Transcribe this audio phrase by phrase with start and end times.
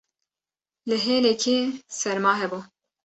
[0.87, 1.57] li hêlekê
[1.97, 2.59] serma hebû